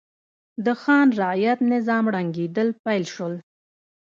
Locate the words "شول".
3.13-3.33